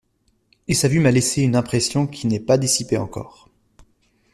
[0.67, 3.49] Et sa vue m'a laissé une impression qui n'est pas dissipée encore.